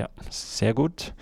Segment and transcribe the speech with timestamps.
[0.00, 1.12] Ja, sehr gut.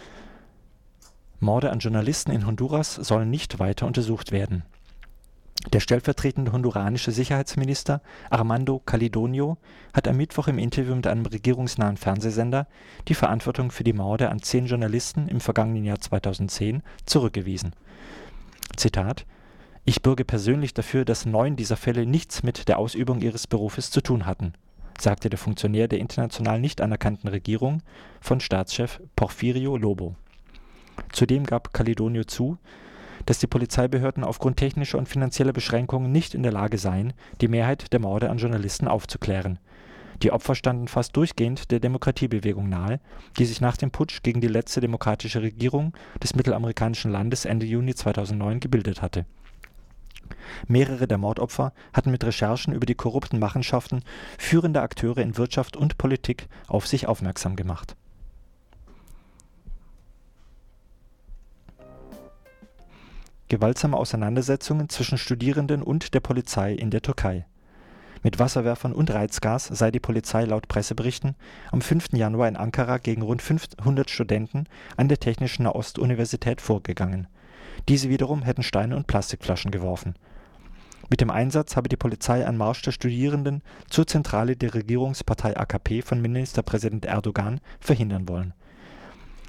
[1.40, 4.64] Morde an Journalisten in Honduras sollen nicht weiter untersucht werden.
[5.72, 9.56] Der stellvertretende honduranische Sicherheitsminister Armando Calidonio
[9.94, 12.68] hat am Mittwoch im Interview mit einem regierungsnahen Fernsehsender
[13.08, 17.72] die Verantwortung für die Morde an zehn Journalisten im vergangenen Jahr 2010 zurückgewiesen.
[18.76, 19.24] Zitat
[19.86, 24.02] Ich bürge persönlich dafür, dass neun dieser Fälle nichts mit der Ausübung ihres Berufes zu
[24.02, 24.52] tun hatten,
[25.00, 27.82] sagte der Funktionär der international nicht anerkannten Regierung
[28.20, 30.14] von Staatschef Porfirio Lobo.
[31.12, 32.58] Zudem gab Calidonio zu
[33.26, 37.92] dass die Polizeibehörden aufgrund technischer und finanzieller Beschränkungen nicht in der Lage seien, die Mehrheit
[37.92, 39.58] der Morde an Journalisten aufzuklären.
[40.22, 43.00] Die Opfer standen fast durchgehend der Demokratiebewegung nahe,
[43.38, 47.94] die sich nach dem Putsch gegen die letzte demokratische Regierung des mittelamerikanischen Landes Ende Juni
[47.94, 49.26] 2009 gebildet hatte.
[50.66, 54.02] Mehrere der Mordopfer hatten mit Recherchen über die korrupten Machenschaften
[54.38, 57.96] führender Akteure in Wirtschaft und Politik auf sich aufmerksam gemacht
[63.48, 67.46] gewaltsame Auseinandersetzungen zwischen Studierenden und der Polizei in der Türkei.
[68.22, 71.36] Mit Wasserwerfern und Reizgas sei die Polizei laut Presseberichten
[71.70, 72.08] am 5.
[72.12, 74.64] Januar in Ankara gegen rund 500 Studenten
[74.96, 77.28] an der Technischen Nahost-Universität vorgegangen.
[77.88, 80.14] Diese wiederum hätten Steine und Plastikflaschen geworfen.
[81.08, 86.02] Mit dem Einsatz habe die Polizei einen Marsch der Studierenden zur Zentrale der Regierungspartei AKP
[86.02, 88.54] von Ministerpräsident Erdogan verhindern wollen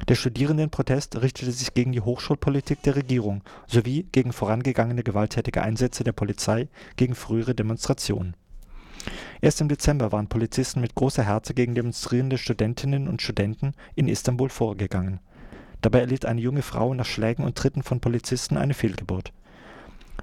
[0.07, 6.13] der Studierendenprotest richtete sich gegen die Hochschulpolitik der Regierung sowie gegen vorangegangene gewalttätige Einsätze der
[6.13, 8.35] Polizei gegen frühere Demonstrationen.
[9.41, 14.49] Erst im Dezember waren Polizisten mit großer Härte gegen demonstrierende Studentinnen und Studenten in Istanbul
[14.49, 15.19] vorgegangen.
[15.81, 19.31] Dabei erlitt eine junge Frau nach Schlägen und Tritten von Polizisten eine Fehlgeburt.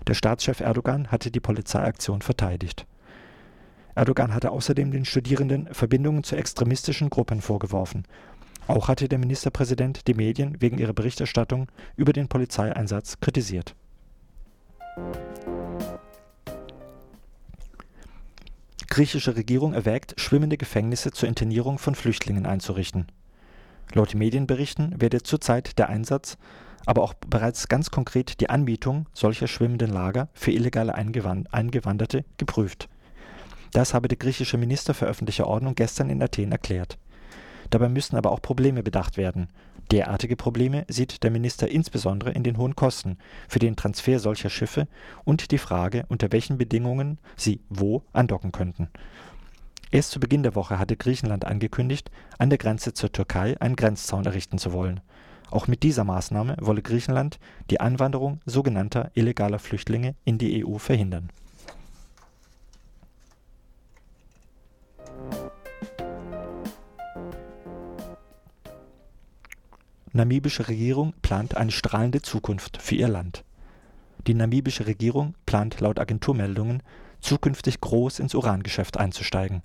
[0.07, 2.87] Der Staatschef Erdogan hatte die Polizeiaktion verteidigt.
[3.95, 8.05] Erdogan hatte außerdem den Studierenden Verbindungen zu extremistischen Gruppen vorgeworfen
[8.67, 13.75] auch hatte der Ministerpräsident die Medien wegen ihrer Berichterstattung über den Polizeieinsatz kritisiert.
[18.89, 23.07] Griechische Regierung erwägt, schwimmende Gefängnisse zur Internierung von Flüchtlingen einzurichten.
[23.93, 26.37] Laut Medienberichten werde zurzeit der Einsatz,
[26.87, 32.89] aber auch bereits ganz konkret die Anmietung solcher schwimmenden Lager für illegale Eingewanderte geprüft.
[33.73, 36.99] Das habe der griechische Minister für öffentliche Ordnung gestern in Athen erklärt
[37.71, 39.49] Dabei müssen aber auch Probleme bedacht werden.
[39.91, 43.19] Derartige Probleme sieht der Minister insbesondere in den hohen Kosten
[43.49, 44.89] für den Transfer solcher Schiffe
[45.25, 48.89] und die Frage, unter welchen Bedingungen sie wo andocken könnten.
[49.95, 54.27] Erst zu Beginn der Woche hatte Griechenland angekündigt, an der Grenze zur Türkei einen Grenzzaun
[54.27, 55.01] errichten zu wollen.
[55.53, 57.39] Auch mit dieser Maßnahme wolle Griechenland
[57.71, 61.29] die Anwanderung sogenannter illegaler Flüchtlinge in die EU verhindern
[70.13, 73.45] Namibische Regierung plant eine strahlende Zukunft für ihr Land.
[74.27, 76.83] Die namibische Regierung plant laut Agenturmeldungen,
[77.21, 79.63] zukünftig groß ins Urangeschäft einzusteigen.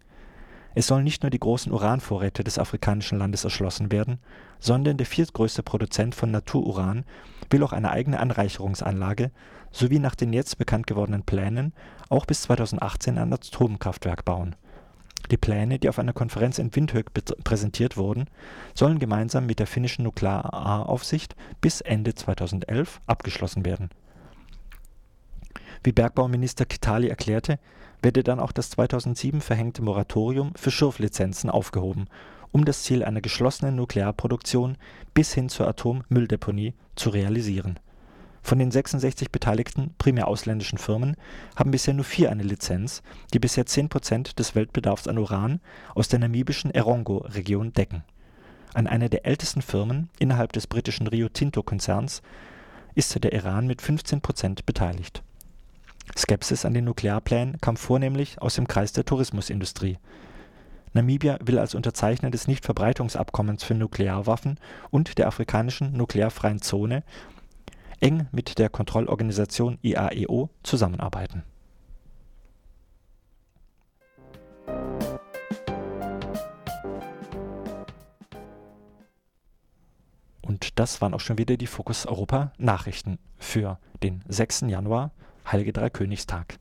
[0.76, 4.20] Es sollen nicht nur die großen Uranvorräte des afrikanischen Landes erschlossen werden,
[4.60, 7.06] sondern der viertgrößte Produzent von Natururan
[7.50, 9.32] will auch eine eigene Anreicherungsanlage
[9.72, 11.74] sowie nach den jetzt bekannt gewordenen Plänen
[12.10, 14.56] auch bis 2018 ein Atomkraftwerk bauen
[15.32, 17.14] die Pläne, die auf einer Konferenz in Windhoek
[17.44, 18.26] präsentiert wurden,
[18.74, 23.90] sollen gemeinsam mit der finnischen Nuklearaufsicht bis Ende 2011 abgeschlossen werden.
[25.84, 27.60] Wie Bergbauminister Kitali erklärte,
[28.02, 32.08] werde dann auch das 2007 verhängte Moratorium für Schurflizenzen aufgehoben,
[32.52, 34.78] um das Ziel einer geschlossenen Nuklearproduktion
[35.14, 37.80] bis hin zur Atommülldeponie zu realisieren
[38.42, 41.16] von den 66 beteiligten, primär ausländischen Firmen
[41.56, 43.04] haben bisher nur vier eine Lizenz,
[43.34, 45.60] die bisher 10 Prozent des Weltbedarfs an Uran
[45.94, 48.04] aus der namibischen Erongo-Region decken.
[48.74, 52.22] An einer der ältesten Firmen innerhalb des britischen Rio-Tinto-Konzerns
[52.96, 55.24] ist der Iran mit 15 Prozent beteiligt.
[56.18, 59.98] Skepsis an den Nuklearplänen kam vornehmlich aus dem Kreis der Tourismusindustrie.
[60.94, 64.60] Namibia will als Unterzeichner des Nichtverbreitungsabkommens für Nuklearwaffen
[64.90, 67.04] und der afrikanischen nuklearfreien Zone
[68.00, 71.44] eng mit der Kontrollorganisation IAEO zusammenarbeiten.
[80.42, 84.62] Und das waren auch schon wieder die Fokus Europa Nachrichten für den 6.
[84.62, 85.12] Januar,
[85.52, 86.60] Heilige Dreikönigstag.